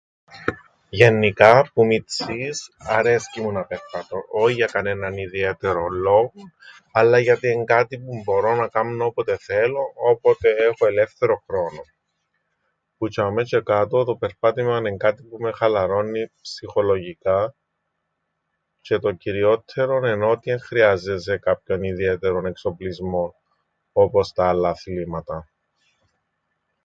Γεννικά 0.89 1.71
που 1.73 1.85
μιτσής 1.85 2.71
αρέσκει 2.77 3.41
μου 3.41 3.51
να 3.51 3.63
περπατώ. 3.63 4.17
Όι 4.31 4.53
για 4.53 4.65
κανέναν 4.65 5.13
ιδιαίτερον 5.17 5.93
λόγον 5.93 6.53
αλλά 6.91 7.19
γιατί 7.19 7.47
εν' 7.47 7.65
κάτι 7.65 7.97
που 7.99 8.21
μπορώ 8.23 8.55
να 8.55 8.67
κάμω 8.67 9.05
όποτε 9.05 9.37
θέλω, 9.37 9.81
όποτε 9.95 10.49
έχω 10.49 10.85
ελεύθερον 10.87 11.43
χρόνον. 11.45 11.85
Που 12.97 13.07
τζ̆ειαμαί 13.15 13.43
τζ̆αι 13.43 13.63
κάτω 13.63 14.03
το 14.03 14.15
περπάτημαν 14.15 14.85
εν' 14.85 14.97
κάτι 14.97 15.23
που 15.23 15.37
με 15.39 15.51
χαλαρώννει 15.51 16.31
ψυχολογικά 16.41 17.55
τζ̆αι 18.81 18.97
το 19.01 19.11
κυριόττερον 19.11 20.03
εν' 20.05 20.23
ότι 20.23 20.51
εν 20.51 20.59
χρειάζεσαι 20.59 21.37
κάποιον 21.37 21.83
ιδιαίτερον 21.83 22.45
εξοπλισμόν 22.45 23.33
όπως 23.91 24.27
στα 24.27 24.47
άλλα 24.49 24.69
αθλήματα... 24.69 25.49